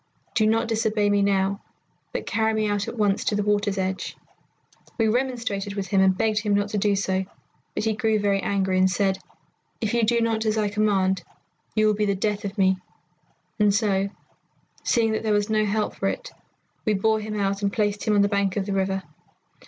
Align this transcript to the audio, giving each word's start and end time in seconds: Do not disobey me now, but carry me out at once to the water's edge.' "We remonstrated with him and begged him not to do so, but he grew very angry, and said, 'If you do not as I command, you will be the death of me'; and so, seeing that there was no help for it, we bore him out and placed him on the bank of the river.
Do 0.33 0.47
not 0.47 0.67
disobey 0.67 1.11
me 1.11 1.21
now, 1.21 1.61
but 2.11 2.25
carry 2.25 2.55
me 2.55 2.67
out 2.67 2.87
at 2.87 2.97
once 2.97 3.23
to 3.25 3.35
the 3.35 3.43
water's 3.43 3.77
edge.' 3.77 4.17
"We 4.97 5.07
remonstrated 5.07 5.75
with 5.75 5.89
him 5.89 6.01
and 6.01 6.17
begged 6.17 6.39
him 6.39 6.55
not 6.55 6.69
to 6.69 6.79
do 6.79 6.95
so, 6.95 7.23
but 7.75 7.83
he 7.83 7.93
grew 7.93 8.17
very 8.17 8.41
angry, 8.41 8.79
and 8.79 8.89
said, 8.89 9.19
'If 9.79 9.93
you 9.93 10.01
do 10.01 10.19
not 10.19 10.43
as 10.45 10.57
I 10.57 10.69
command, 10.69 11.21
you 11.75 11.85
will 11.85 11.93
be 11.93 12.05
the 12.07 12.15
death 12.15 12.43
of 12.45 12.57
me'; 12.57 12.77
and 13.59 13.71
so, 13.71 14.09
seeing 14.83 15.11
that 15.11 15.21
there 15.21 15.33
was 15.33 15.51
no 15.51 15.65
help 15.65 15.93
for 15.93 16.07
it, 16.07 16.31
we 16.83 16.95
bore 16.95 17.19
him 17.19 17.39
out 17.39 17.61
and 17.61 17.71
placed 17.71 18.05
him 18.05 18.15
on 18.15 18.23
the 18.23 18.27
bank 18.27 18.57
of 18.57 18.65
the 18.65 18.73
river. 18.73 19.03